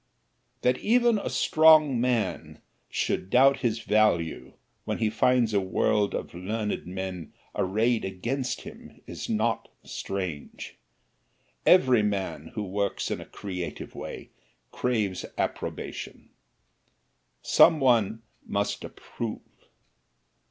[0.63, 6.33] That even a strong man should doubt his value when he finds a world of
[6.33, 10.75] learned men arrayed against him is not strange.
[11.67, 14.31] Every man who works in a creative way
[14.71, 16.31] craves approbation.
[17.43, 19.41] Some one must approve.